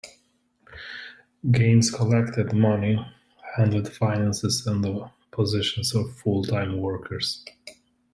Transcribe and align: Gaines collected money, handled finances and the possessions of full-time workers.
Gaines 1.51 1.91
collected 1.91 2.53
money, 2.53 2.97
handled 3.55 3.87
finances 3.93 4.65
and 4.65 4.83
the 4.83 5.11
possessions 5.29 5.93
of 5.93 6.15
full-time 6.17 6.79
workers. 6.81 7.45